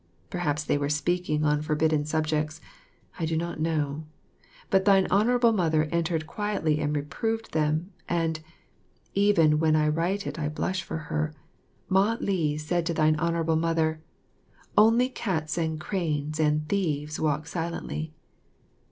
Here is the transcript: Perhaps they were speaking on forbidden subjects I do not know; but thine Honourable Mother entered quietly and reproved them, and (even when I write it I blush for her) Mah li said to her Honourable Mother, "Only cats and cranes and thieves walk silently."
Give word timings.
Perhaps 0.31 0.63
they 0.63 0.79
were 0.79 0.89
speaking 0.89 1.45
on 1.45 1.61
forbidden 1.61 2.05
subjects 2.05 2.59
I 3.19 3.25
do 3.27 3.37
not 3.37 3.59
know; 3.59 4.05
but 4.71 4.83
thine 4.85 5.05
Honourable 5.11 5.51
Mother 5.51 5.83
entered 5.91 6.25
quietly 6.25 6.79
and 6.79 6.95
reproved 6.95 7.51
them, 7.53 7.91
and 8.09 8.39
(even 9.13 9.59
when 9.59 9.75
I 9.75 9.87
write 9.89 10.25
it 10.25 10.39
I 10.39 10.49
blush 10.49 10.81
for 10.81 10.97
her) 10.97 11.35
Mah 11.87 12.17
li 12.19 12.57
said 12.57 12.87
to 12.87 12.99
her 12.99 13.13
Honourable 13.15 13.57
Mother, 13.57 14.01
"Only 14.75 15.07
cats 15.07 15.55
and 15.55 15.79
cranes 15.79 16.39
and 16.39 16.67
thieves 16.67 17.19
walk 17.19 17.45
silently." 17.45 18.11